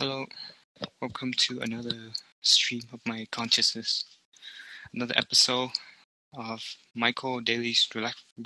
[0.00, 0.26] Hello,
[1.02, 4.04] welcome to another stream of my consciousness,
[4.94, 5.70] another episode
[6.32, 6.62] of
[6.94, 7.88] Michael Daly's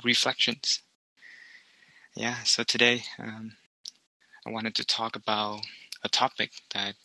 [0.03, 0.81] Reflections.
[2.15, 3.51] Yeah, so today um,
[4.47, 5.61] I wanted to talk about
[6.03, 6.95] a topic that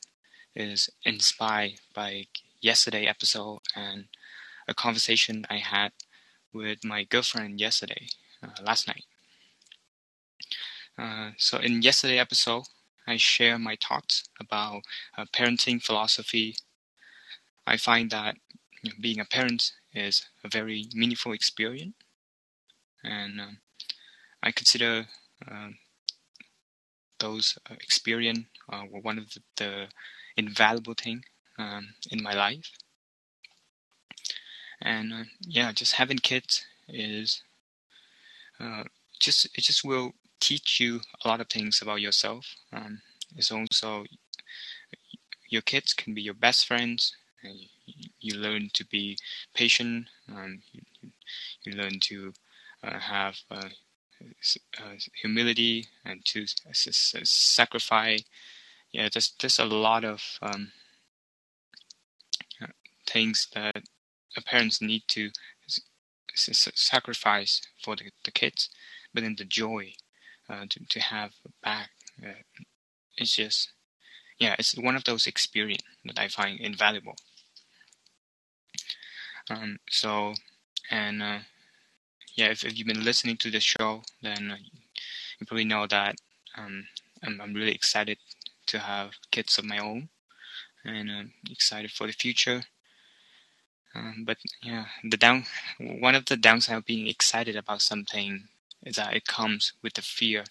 [0.56, 2.28] is inspired by
[2.62, 4.06] yesterday episode and
[4.66, 5.92] a conversation I had
[6.54, 8.06] with my girlfriend yesterday,
[8.42, 9.04] uh, last night.
[10.96, 12.62] Uh, so in yesterday episode,
[13.08, 14.82] I share my thoughts about
[15.16, 16.56] uh, parenting philosophy.
[17.66, 18.36] I find that
[18.82, 21.94] you know, being a parent is a very meaningful experience,
[23.02, 23.58] and um,
[24.42, 25.06] I consider
[25.50, 25.70] uh,
[27.18, 29.88] those uh, experience uh, one of the, the
[30.36, 31.24] invaluable thing
[31.58, 32.70] um, in my life.
[34.82, 37.42] And uh, yeah, just having kids is
[38.60, 38.84] uh,
[39.18, 42.56] just it just will teach you a lot of things about yourself.
[42.72, 43.00] Um,
[43.36, 44.04] it's also
[45.48, 47.16] your kids can be your best friends.
[48.20, 49.16] You, learn to be
[49.54, 50.08] patient.
[50.28, 50.62] Um,
[51.64, 52.32] you, learn to
[52.82, 53.68] uh, have uh,
[54.78, 58.24] uh, humility and to sacrifice.
[58.92, 60.72] Yeah, there's there's a lot of um,
[63.06, 63.82] things that
[64.46, 65.30] parents need to
[66.34, 68.68] sacrifice for the, the kids,
[69.12, 69.92] but then the joy
[70.48, 71.32] uh, to to have
[71.62, 71.90] back.
[72.22, 72.42] Uh,
[73.16, 73.72] it's just,
[74.38, 77.16] yeah, it's one of those experience that I find invaluable.
[79.50, 80.34] Um, so,
[80.90, 81.38] and uh,
[82.36, 84.56] yeah, if, if you've been listening to the show, then uh,
[85.38, 86.16] you probably know that
[86.56, 86.86] um,
[87.22, 88.18] I'm, I'm really excited
[88.66, 90.08] to have kids of my own,
[90.84, 92.62] and I'm excited for the future.
[93.94, 95.44] Um, but yeah, the down
[95.80, 98.48] one of the downside of being excited about something
[98.84, 100.46] is that it comes with the fear of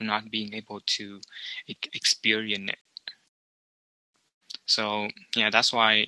[0.00, 1.20] not being able to
[1.66, 2.78] experience it.
[4.66, 6.06] So yeah, that's why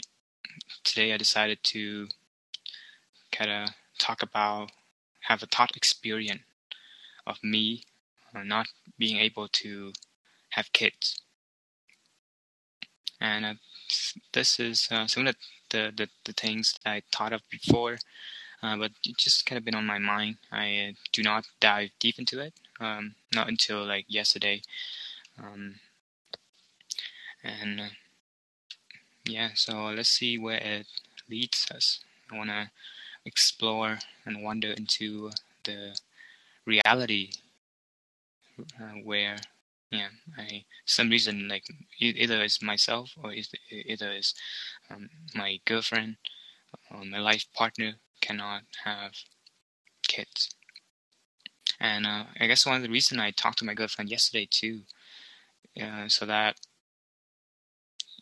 [0.85, 2.09] today I decided to
[3.33, 4.71] kind of talk about
[5.23, 6.43] have a thought experience
[7.27, 7.85] of me
[8.35, 8.67] uh, not
[8.99, 9.93] being able to
[10.51, 11.21] have kids.
[13.21, 13.55] And uh,
[14.33, 15.37] this is uh, some of
[15.71, 17.99] the, the, the, things I thought of before
[18.63, 20.37] uh, but it just kind of been on my mind.
[20.51, 24.63] I uh, do not dive deep into it, um, not until like yesterday,
[25.43, 25.77] um,
[27.43, 27.89] and uh,
[29.25, 29.51] yeah.
[29.55, 30.87] So let's see where it
[31.29, 32.01] leads us.
[32.31, 32.71] I want to
[33.25, 35.31] explore and wander into
[35.65, 35.97] the
[36.67, 37.31] reality
[38.81, 39.37] uh, where
[39.91, 40.09] yeah
[40.39, 41.65] i some reason like
[41.99, 44.35] either it's myself or either is
[44.91, 46.17] um, my girlfriend
[46.91, 49.13] or my life partner cannot have
[50.09, 50.55] kids.
[51.79, 54.83] And uh, I guess one of the reasons I talked to my girlfriend yesterday too,
[55.83, 56.57] uh, so that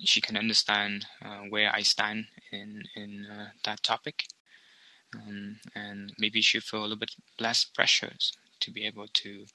[0.02, 4.24] she can understand uh, where I stand in in uh, that topic,
[5.14, 9.46] um, and maybe she feel a little bit less pressures to be able to,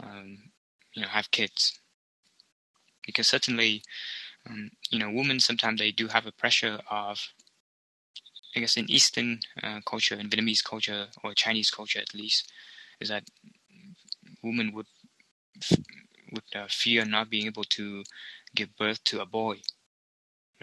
[0.00, 0.50] um,
[0.94, 1.78] you know, have kids.
[3.06, 3.82] Because certainly,
[4.48, 7.32] um, you know, women sometimes they do have a pressure of
[8.54, 12.52] I guess in Eastern uh, culture, in Vietnamese culture or Chinese culture at least,
[13.00, 13.24] is that
[14.42, 14.86] women would
[16.32, 18.04] would uh, fear not being able to
[18.54, 19.60] give birth to a boy,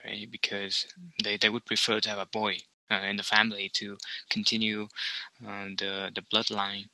[0.03, 0.29] right?
[0.31, 0.87] Because
[1.23, 2.57] they, they would prefer to have a boy
[2.91, 3.97] uh, in the family to
[4.29, 4.87] continue
[5.45, 6.89] uh, the the bloodline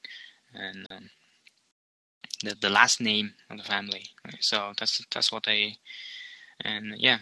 [0.54, 1.10] and um,
[2.44, 4.06] the the last name of the family.
[4.26, 4.42] Right?
[4.44, 5.78] So that's that's what they
[6.62, 7.20] and yeah,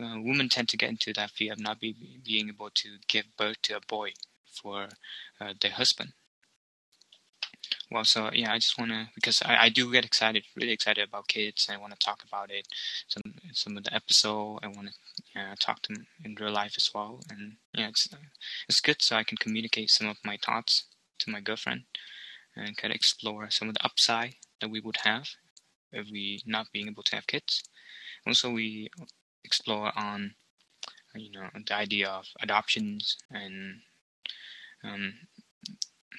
[0.00, 3.24] uh, women tend to get into that fear of not be, being able to give
[3.36, 4.12] birth to a boy
[4.44, 4.88] for
[5.40, 6.12] uh, their husband.
[7.90, 11.08] Well, so yeah, I just want to because I, I do get excited, really excited
[11.08, 11.68] about kids.
[11.70, 12.66] I want to talk about it,
[13.06, 14.58] some some of the episode.
[14.62, 18.08] I want to uh, talk to them in real life as well, and yeah, it's
[18.68, 20.84] it's good so I can communicate some of my thoughts
[21.20, 21.84] to my girlfriend
[22.56, 25.28] and kind of explore some of the upside that we would have
[25.92, 27.62] if we not being able to have kids.
[28.26, 28.90] Also, we
[29.46, 30.34] explore on
[31.14, 33.80] you know the idea of adoptions and
[34.84, 35.14] um,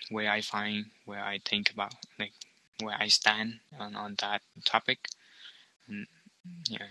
[0.10, 2.34] where I find where I think about like
[2.82, 5.10] where I stand on, on that topic.
[5.88, 6.08] And,
[6.70, 6.88] yeah.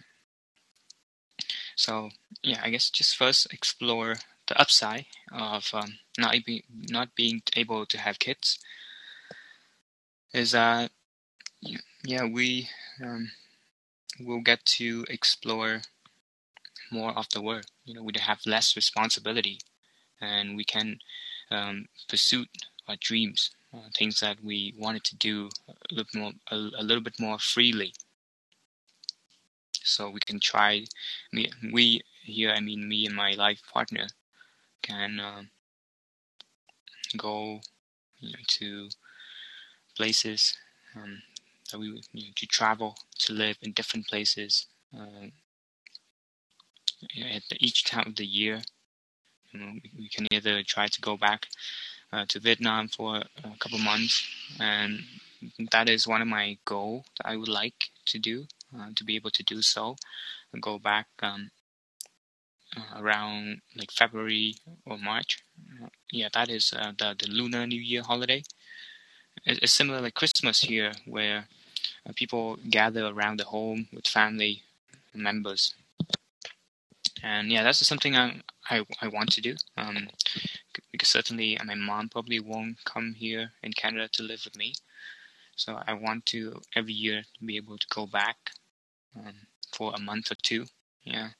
[1.76, 2.10] So
[2.42, 4.16] yeah, I guess just first explore
[4.46, 8.58] the upside of um, not be, not being able to have kids.
[10.32, 10.90] Is that
[12.04, 12.68] yeah we
[13.02, 13.30] um,
[14.20, 15.82] will get to explore
[16.90, 17.66] more of the work.
[17.84, 19.58] You know, we have less responsibility,
[20.20, 20.98] and we can
[21.50, 22.46] um, pursue
[22.88, 27.02] our dreams, uh, things that we wanted to do a little more, a, a little
[27.02, 27.92] bit more freely.
[29.82, 30.84] so we can try.
[31.32, 34.08] Me, we here, I mean, me and my life partner
[34.82, 35.50] can um,
[37.16, 37.60] go
[38.18, 38.88] you know, to
[39.96, 40.56] places
[40.94, 41.22] um,
[41.70, 44.66] that we you know, to travel to live in different places
[44.96, 45.26] uh,
[47.02, 48.62] at each time of the year.
[49.52, 51.46] You know, we, we, can either try to go back
[52.12, 54.26] uh, to Vietnam for a couple months,
[54.60, 55.00] and
[55.70, 58.46] that is one of my goals that I would like to do
[58.76, 59.96] uh, to be able to do so.
[60.60, 61.50] Go back um,
[62.74, 64.54] uh, around like February
[64.86, 65.42] or March.
[66.10, 68.42] Yeah, that is uh, the the Lunar New Year holiday.
[69.44, 71.46] It's similar like Christmas here, where
[72.06, 74.62] uh, people gather around the home with family
[75.14, 75.74] members.
[77.26, 78.40] And yeah, that's something I
[78.70, 79.56] I, I want to do.
[79.76, 80.08] Um,
[80.92, 84.74] because certainly my mom probably won't come here in Canada to live with me.
[85.56, 88.52] So I want to every year be able to go back
[89.16, 89.34] um,
[89.72, 90.66] for a month or two.
[91.02, 91.30] Yeah,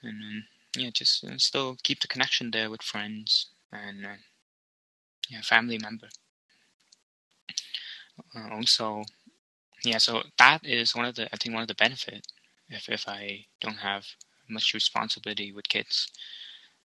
[0.00, 0.44] and um,
[0.76, 4.20] yeah, just uh, still keep the connection there with friends and uh,
[5.28, 6.08] yeah, family member.
[8.32, 9.02] Uh, also,
[9.82, 12.28] yeah, so that is one of the I think one of the benefit
[12.68, 14.06] if if I don't have
[14.48, 16.08] much responsibility with kids.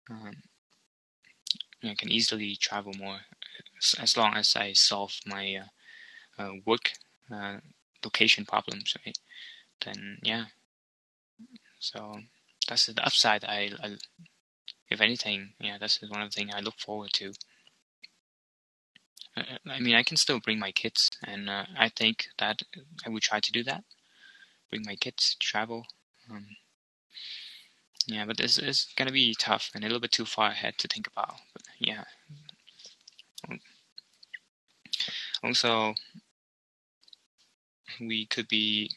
[0.10, 0.44] Um,
[1.84, 3.22] I can easily travel more
[4.00, 5.56] as long as I solve my
[6.38, 6.92] uh, uh, work
[7.34, 7.58] uh,
[8.04, 9.18] location problems, right?
[9.84, 10.46] Then yeah.
[11.80, 12.19] So
[12.68, 13.44] that's the upside.
[13.44, 13.96] I, I
[14.90, 17.34] if anything, yeah, that's one of the things I look forward to.
[19.36, 22.62] Uh, I mean, I can still bring my kids, and uh, I think that
[23.06, 23.84] I would try to do that.
[24.69, 25.86] Bring my kids, travel.
[26.30, 26.46] Um,
[28.07, 30.88] yeah, but this is gonna be tough and a little bit too far ahead to
[30.88, 31.36] think about.
[31.53, 32.03] But yeah.
[35.44, 35.95] Also,
[38.00, 38.92] we could be,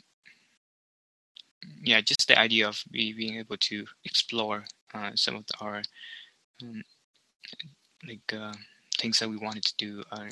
[1.82, 5.82] yeah, just the idea of be, being able to explore uh, some of the, our
[6.62, 6.84] um,
[8.06, 8.52] like uh,
[8.98, 10.28] things that we wanted to do are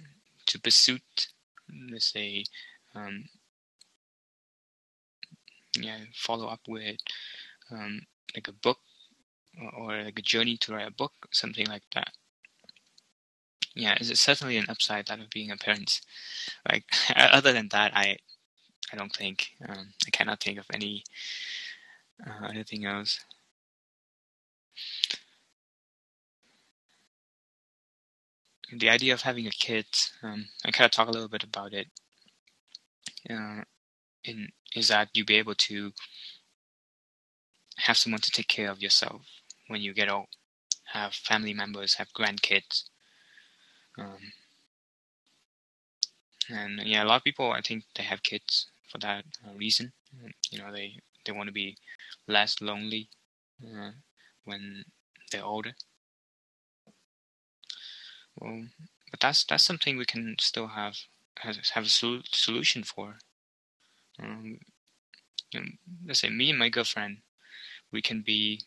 [0.47, 0.99] to pursue,
[1.91, 2.45] let's say,
[2.95, 3.25] um,
[5.79, 6.99] yeah, follow up with
[7.71, 8.03] um,
[8.35, 8.79] like a book
[9.77, 12.13] or like a journey to write a book, something like that.
[13.75, 16.01] Yeah, it's certainly an upside that of being a parent.
[16.71, 16.85] Like
[17.17, 18.19] other than that, I
[18.93, 21.05] I don't think um, I cannot think of any
[22.27, 23.21] uh, anything else.
[28.75, 29.87] The idea of having a kid,
[30.23, 31.89] um, I kind of talk a little bit about it.
[33.29, 33.63] Uh,
[34.25, 35.93] in is that you be able to
[37.87, 39.23] have someone to take care of yourself
[39.69, 40.29] when you get old.
[40.93, 42.85] Have family members, have grandkids.
[43.99, 44.33] Um,
[46.51, 49.93] and yeah, a lot of people, I think they have kids for that uh, reason.
[50.51, 51.77] You know, they, they want to be
[52.27, 53.09] less lonely
[53.65, 53.93] uh,
[54.45, 54.85] when
[55.31, 55.73] they're older.
[58.39, 58.65] Well,
[59.11, 60.97] but that's that's something we can still have
[61.41, 63.19] have, a sol- solution for.
[64.19, 64.59] Um,
[66.07, 67.19] let's say me and my girlfriend,
[67.93, 68.63] we can be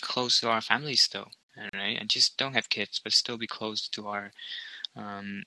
[0.00, 1.30] close to our families still,
[1.74, 1.96] right?
[1.98, 4.32] And just don't have kids, but still be close to our
[4.96, 5.44] um,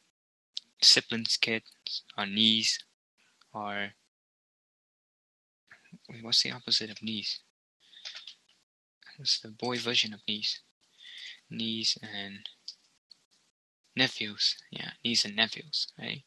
[0.82, 2.80] siblings' kids, our niece,
[3.54, 3.92] our
[6.10, 7.40] wait, what's the opposite of niece?
[9.18, 10.60] What's the boy version of niece?
[11.50, 12.50] Niece and
[13.96, 14.58] nephews.
[14.72, 16.24] Yeah, niece and nephews, right?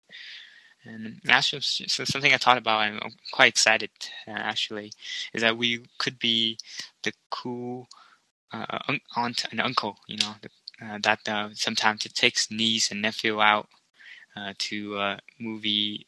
[0.88, 3.90] And actually, so something I thought about, and I'm quite excited
[4.26, 4.92] uh, actually,
[5.34, 6.58] is that we could be
[7.02, 7.88] the cool
[8.52, 8.78] uh,
[9.16, 10.50] aunt and uncle, you know, the,
[10.84, 13.68] uh, that uh, sometimes it takes niece and nephew out
[14.36, 16.06] uh, to uh, movie,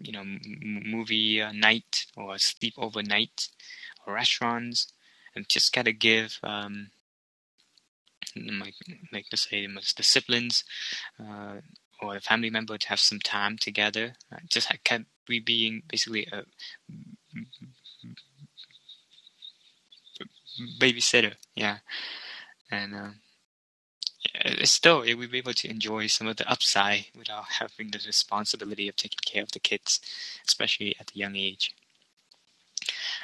[0.00, 3.48] you know, m- movie night or sleep overnight
[4.06, 4.92] or restaurants,
[5.34, 6.90] and just gotta give um,
[8.36, 8.74] like,
[9.12, 10.64] like let's say the siblings
[12.02, 14.14] or a family member to have some time together.
[14.32, 16.44] Uh, just can we being basically a
[20.80, 21.78] babysitter, yeah,
[22.70, 23.14] and um,
[24.64, 28.96] still we'll be able to enjoy some of the upside without having the responsibility of
[28.96, 30.00] taking care of the kids,
[30.46, 31.74] especially at a young age.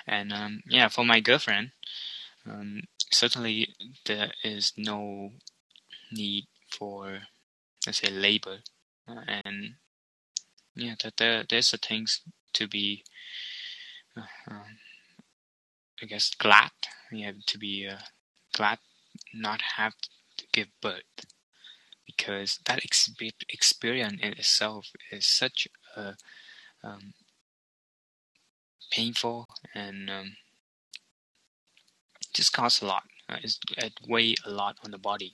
[0.07, 1.73] And um, yeah, for my girlfriend,
[2.47, 3.75] um, certainly
[4.07, 5.33] there is no
[6.11, 7.21] need for
[7.89, 8.59] let's say labor
[9.07, 9.77] and
[10.77, 12.21] yeah that there there's a things
[12.53, 13.03] to be
[14.15, 14.77] uh, um,
[16.03, 16.71] I guess glad
[17.11, 18.03] you to be uh,
[18.55, 18.79] glad
[19.33, 19.95] not have
[20.37, 21.25] to give birth
[22.05, 25.67] because that exp- experience in itself is such
[25.97, 26.15] a
[26.85, 27.15] um,
[28.91, 30.37] painful and um,
[32.35, 33.05] just costs a lot.
[33.31, 33.37] Uh,
[33.79, 35.33] it weigh a lot on the body.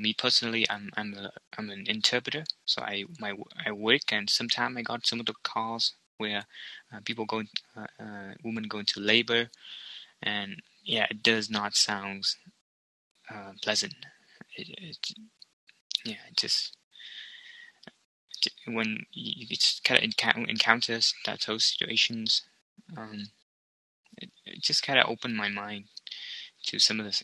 [0.00, 3.34] Me personally, I'm I'm a, I'm an interpreter, so I my
[3.66, 6.44] I work and sometimes I got some of the calls where
[6.92, 9.50] uh, people going, uh, uh, women go into labor,
[10.22, 12.24] and yeah, it does not sound
[13.32, 13.94] uh, pleasant.
[14.56, 14.98] It, it,
[16.04, 16.76] yeah, it just
[18.66, 22.42] when you just kind of encounter encounters that those situations,
[22.96, 23.26] um,
[24.16, 25.84] it, it just kind of opened my mind
[26.66, 27.22] to some of this.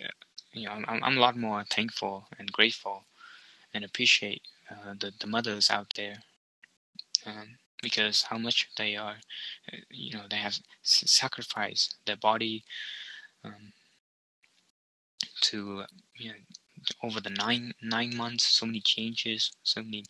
[0.56, 3.04] You know, I'm I'm a lot more thankful and grateful,
[3.74, 6.24] and appreciate uh, the the mothers out there,
[7.26, 9.16] um, because how much they are,
[9.72, 12.64] uh, you know, they have sacrificed their body,
[13.44, 13.72] um,
[15.42, 15.84] to
[16.16, 16.36] you know
[17.02, 20.04] over the nine nine months, so many changes, so many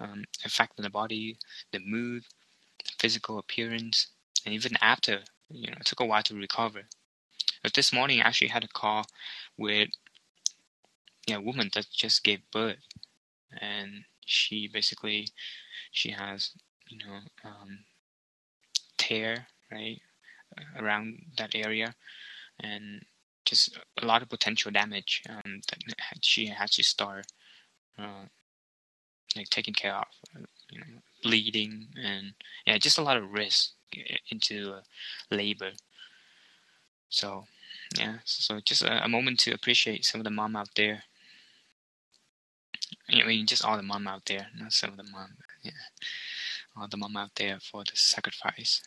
[0.00, 1.38] um, effect on the body,
[1.72, 2.24] the mood,
[2.84, 4.08] the physical appearance,
[4.44, 6.84] and even after, you know, it took a while to recover.
[7.68, 9.04] But this morning, I actually had a call
[9.58, 9.90] with
[11.30, 12.78] a woman that just gave birth,
[13.60, 15.28] and she basically
[15.90, 16.52] she has
[16.88, 17.80] you know um,
[18.96, 20.00] tear right
[20.80, 21.94] around that area,
[22.58, 23.02] and
[23.44, 25.78] just a lot of potential damage um, that
[26.22, 27.26] she has to start
[27.98, 28.24] uh,
[29.36, 30.06] like taking care of,
[30.70, 30.86] you know,
[31.22, 32.32] bleeding and
[32.66, 33.72] yeah, just a lot of risk
[34.30, 34.80] into uh,
[35.30, 35.72] labor.
[37.10, 37.44] So
[37.96, 41.04] yeah, so just a, a, moment to appreciate some of the mom out there.
[43.08, 45.70] I mean, just all the mom out there, not some of the mom, yeah,
[46.76, 48.82] all the mom out there for the sacrifice,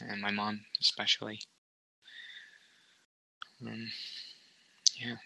[0.00, 1.40] and my mom especially.
[3.60, 3.90] Um,
[4.96, 5.16] yeah.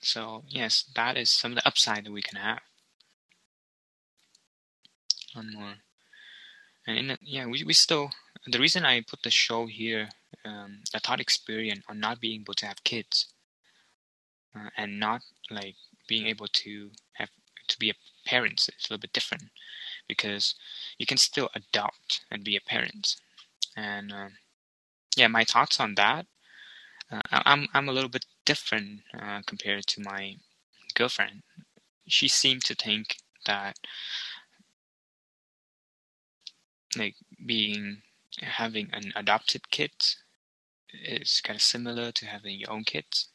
[0.00, 2.60] So yes, that is some of the upside that we can have.
[5.34, 5.74] One more.
[6.86, 8.10] And the, yeah, we, we still
[8.52, 10.08] the reason I put the show here,
[10.44, 13.26] um, a thought experience on not being able to have kids,
[14.54, 15.74] uh, and not like
[16.08, 17.30] being able to have
[17.68, 19.44] to be a parent is a little bit different,
[20.08, 20.54] because
[20.98, 23.16] you can still adopt and be a parent,
[23.76, 24.32] and um,
[25.16, 26.26] yeah, my thoughts on that.
[27.10, 30.36] Uh, I'm I'm a little bit different uh, compared to my
[30.94, 31.42] girlfriend.
[32.08, 33.78] She seemed to think that
[36.96, 38.02] like being
[38.42, 39.92] having an adopted kid
[40.92, 43.28] is kind of similar to having your own kids.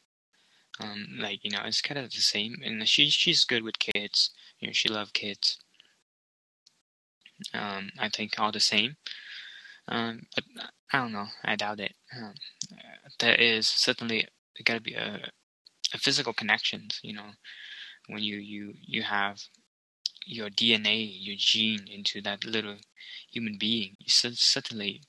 [0.80, 2.56] Um, like you know, it's kind of the same.
[2.64, 4.30] And she she's good with kids.
[4.58, 5.58] You know, she loves kids.
[7.52, 8.96] Um, I think all the same.
[9.88, 10.44] Um, but
[10.92, 11.26] I don't know.
[11.44, 11.94] I doubt it.
[12.16, 12.34] Um,
[13.18, 14.28] there is certainly
[14.64, 15.28] got to be a,
[15.92, 17.00] a physical connections.
[17.02, 17.30] You know,
[18.08, 19.40] when you you you have
[20.24, 22.76] your DNA, your gene into that little
[23.30, 25.02] human being, you certainly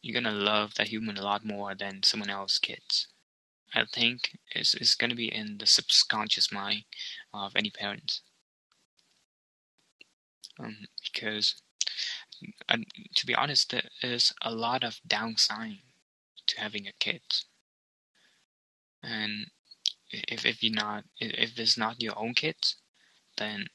[0.00, 3.08] you're gonna love that human a lot more than someone else's kids.
[3.74, 6.84] I think it's, it's gonna be in the subconscious mind
[7.32, 8.20] of any parent.
[10.58, 11.62] Um, because
[12.68, 15.78] to be honest, there is a lot of downside
[16.46, 17.22] to having a kid.
[19.02, 19.46] And
[20.10, 22.56] if if you're not if it's not your own kid,
[23.36, 23.68] then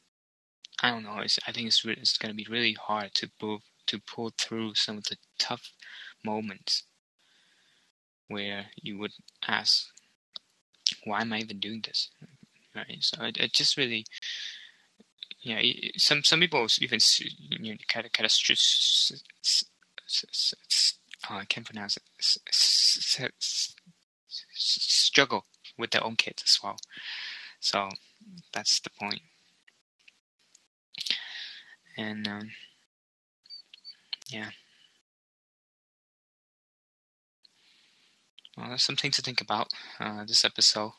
[0.82, 1.20] I don't know.
[1.20, 4.32] It's, I think it's really, it's going to be really hard to pull to pull
[4.38, 5.72] through some of the tough
[6.24, 6.84] moments
[8.28, 9.14] where you would
[9.48, 9.88] ask,
[11.06, 12.10] "Why am I even doing this?"
[12.76, 12.98] Right.
[13.02, 14.06] So it, it just really
[15.42, 15.62] yeah,
[15.98, 17.00] some some people even
[17.60, 18.32] you know, kind of kind of
[21.30, 22.04] uh, I can't pronounce it
[24.54, 25.46] struggle
[25.78, 26.78] with their own kids as well.
[27.60, 27.90] So
[28.54, 29.22] that's the point.
[31.98, 32.52] And um,
[34.30, 34.50] yeah.
[38.58, 40.92] Well, there's something to think about uh, this episode.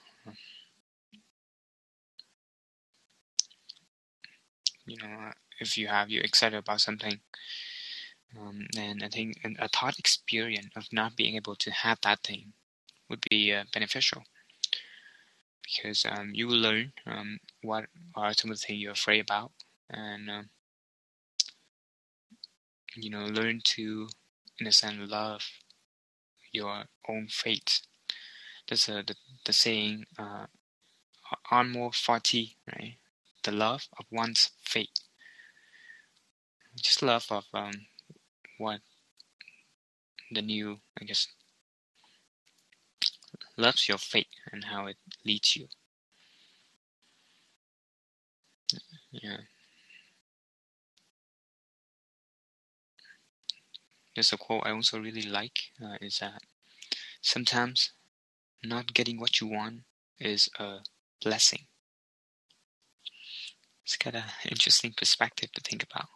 [4.87, 7.21] you know, if you have you're excited about something,
[8.39, 12.53] um, I think a thought experience of not being able to have that thing
[13.09, 14.25] would be uh, beneficial
[15.63, 19.53] because um, you will learn um, what are some of the things you're afraid about,
[19.91, 20.51] and um,
[23.03, 24.09] you know, learn to,
[24.61, 25.45] in a sense, love
[26.53, 27.83] your own fate.
[28.69, 30.47] That's uh, the the saying, uh,
[31.51, 32.99] "Amor fati," right?
[33.43, 35.01] the love of one's fate.
[36.77, 37.87] Just love of um,
[38.59, 38.81] what
[40.31, 41.29] the new, I guess,
[43.57, 45.69] loves your fate and how it leads you.
[49.11, 49.39] Yeah.
[54.19, 56.43] There's a quote I also really like uh, is that
[57.23, 57.93] sometimes
[58.65, 59.83] not getting what you want
[60.19, 60.79] is a
[61.23, 61.67] blessing.
[63.85, 66.09] It's kind of interesting perspective to think about.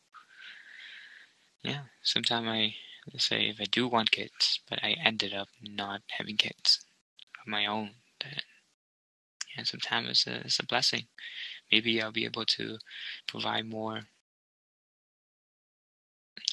[1.63, 2.75] Yeah, sometimes I
[3.19, 6.85] say if I do want kids, but I ended up not having kids
[7.41, 7.91] of my own,
[8.21, 8.41] then
[9.57, 11.05] yeah, sometimes it's a, it's a blessing.
[11.71, 12.79] Maybe I'll be able to
[13.29, 14.01] provide more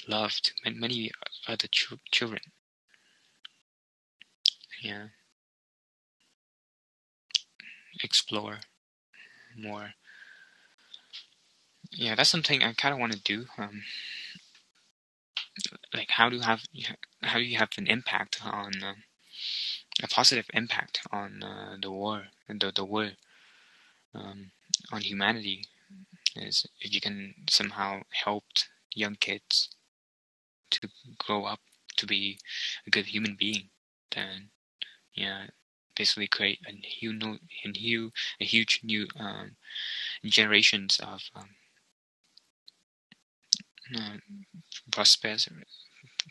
[0.10, 1.12] love to many
[1.48, 2.42] other ch- children.
[4.82, 5.08] Yeah.
[8.04, 8.60] Explore
[9.58, 9.92] more.
[11.92, 13.46] Yeah, that's something I kind of want to do.
[13.58, 13.82] Um,
[15.94, 16.64] like, how do you have
[17.22, 18.94] how do you have an impact on uh,
[20.02, 23.16] a positive impact on uh, the war the the world
[24.14, 24.52] um,
[24.92, 25.66] on humanity
[26.36, 28.46] is if you can somehow help
[28.94, 29.70] young kids
[30.72, 31.60] to grow up
[31.98, 32.40] to be
[32.88, 33.70] a good human being,
[34.16, 34.50] then
[35.14, 35.48] yeah,
[35.96, 39.52] basically create a huge, a huge, a huge new um,
[40.24, 41.50] generations of um,
[43.96, 44.18] uh,
[44.92, 45.52] prosperity.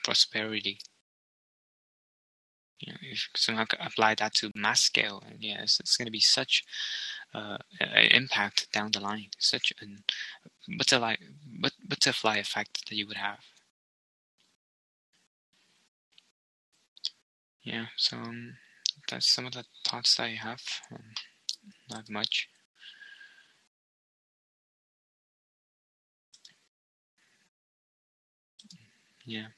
[0.04, 0.78] prosperity.
[2.80, 6.20] You know, if somehow apply that to mass scale, and yes, it's going to be
[6.20, 6.64] such
[7.34, 7.58] uh,
[8.10, 10.04] impact down the line, such an
[10.78, 11.16] butterfly,
[11.60, 13.40] but butterfly effect that you would have.
[17.68, 18.56] Yeah, so um,
[19.08, 20.62] that's some of the thoughts that I have.
[20.90, 21.12] Um,
[21.90, 22.48] not much.
[29.24, 29.48] Yeah.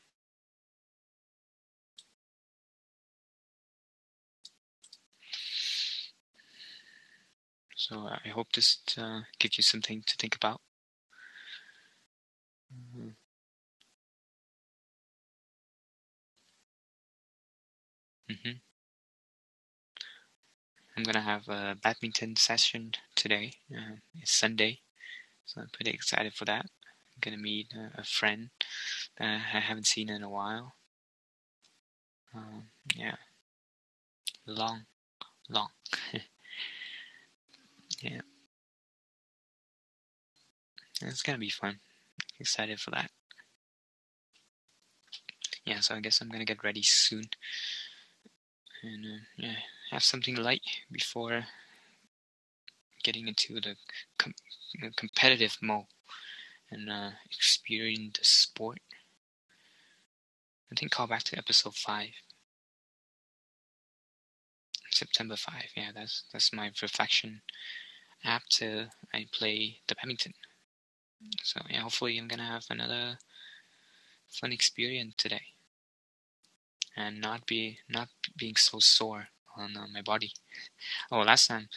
[7.75, 10.61] So I hope this uh, gives you something to think about.
[12.73, 13.11] Mm-hmm.
[18.30, 18.58] Mm-hmm.
[20.97, 23.54] I'm gonna have a badminton session today.
[23.75, 24.78] Uh, it's Sunday,
[25.45, 26.66] so I'm pretty excited for that.
[26.66, 28.50] I'm gonna meet uh, a friend
[29.19, 30.75] that I haven't seen in a while.
[32.32, 33.16] Um, yeah,
[34.47, 34.82] long,
[35.49, 35.71] long.
[38.00, 38.21] yeah,
[41.02, 41.80] it's gonna be fun.
[42.38, 43.10] Excited for that.
[45.64, 47.25] Yeah, so I guess I'm gonna get ready soon
[48.82, 49.56] and uh, yeah,
[49.90, 51.45] have something light before
[53.02, 53.76] getting into the
[54.19, 54.34] com-
[54.97, 55.86] competitive mode
[56.71, 58.78] and uh, experience the sport.
[60.71, 62.10] I think call back to episode five,
[64.90, 65.66] September five.
[65.76, 67.43] Yeah, that's that's my reflection
[68.25, 70.34] after I play the badminton.
[71.43, 73.19] So yeah, hopefully I'm gonna have another
[74.28, 75.43] fun experience today
[76.97, 80.33] and not be not being so sore on uh, my body.
[81.11, 81.69] Oh, last time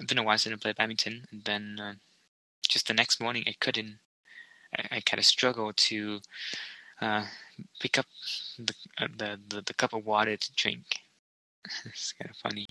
[0.00, 1.94] a while since I played badminton, and then uh,
[2.68, 3.98] just the next morning I couldn't.
[4.76, 6.20] I, I kind of struggled to
[7.00, 7.26] uh,
[7.80, 8.06] pick up
[8.58, 10.84] the, uh, the, the the cup of water to drink.
[11.84, 12.66] it's kind of funny,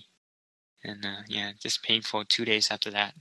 [0.83, 2.23] and uh, yeah, just painful.
[2.25, 3.13] Two days after that,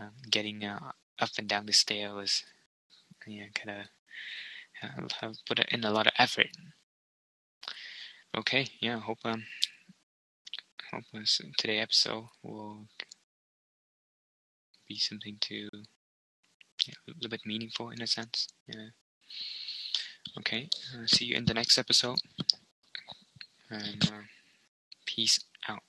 [0.00, 2.44] um, getting uh, up and down the stair was
[3.26, 3.86] yeah kind
[4.82, 6.48] of put in a lot of effort
[8.36, 9.44] Okay, yeah, hope um
[10.92, 12.86] hope this today episode will
[14.86, 15.68] be something to
[16.86, 18.48] yeah, a little bit meaningful in a sense.
[18.66, 18.90] Yeah.
[20.38, 22.18] Okay, uh, see you in the next episode,
[23.70, 24.22] and uh,
[25.06, 25.82] peace out.